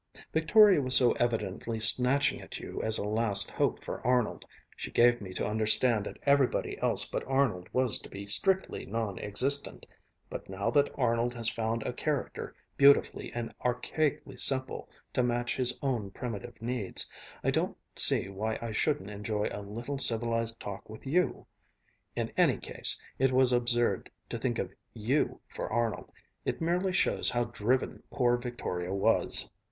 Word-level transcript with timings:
_Victoria 0.33 0.81
was 0.81 0.95
so 0.95 1.11
evidently 1.19 1.79
snatching 1.79 2.41
at 2.41 2.57
you 2.57 2.81
as 2.81 2.97
a 2.97 3.07
last 3.07 3.51
hope 3.51 3.83
for 3.83 4.01
Arnold. 4.03 4.43
She 4.75 4.89
gave 4.89 5.21
me 5.21 5.31
to 5.35 5.45
understand 5.45 6.07
that 6.07 6.17
everybody 6.23 6.75
else 6.79 7.05
but 7.07 7.23
Arnold 7.27 7.69
was 7.71 7.99
to 7.99 8.09
be 8.09 8.25
strictly 8.25 8.83
non 8.83 9.19
existent. 9.19 9.85
But 10.27 10.49
now 10.49 10.71
that 10.71 10.89
Arnold 10.97 11.35
has 11.35 11.51
found 11.51 11.83
a 11.83 11.93
character 11.93 12.55
beautifully 12.77 13.31
and 13.33 13.53
archaically 13.59 14.39
simple 14.39 14.89
to 15.13 15.21
match 15.21 15.55
his 15.55 15.77
own 15.83 16.09
primitive 16.09 16.59
needs, 16.59 17.07
I 17.43 17.51
don't 17.51 17.77
see 17.95 18.27
why 18.27 18.57
I 18.59 18.71
shouldn't 18.71 19.11
enjoy 19.11 19.49
a 19.51 19.61
little 19.61 19.99
civilized 19.99 20.59
talk 20.59 20.89
with 20.89 21.05
you. 21.05 21.45
In 22.15 22.31
any 22.35 22.57
case, 22.57 22.99
it 23.19 23.31
was 23.31 23.53
absurd 23.53 24.09
to 24.29 24.39
think 24.39 24.57
of 24.57 24.73
you 24.95 25.41
for 25.47 25.71
Arnold. 25.71 26.11
It 26.43 26.59
merely 26.59 26.91
shows 26.91 27.29
how 27.29 27.43
driven 27.43 28.01
poor 28.09 28.35
Victoria 28.37 28.91
was!" 28.91 29.47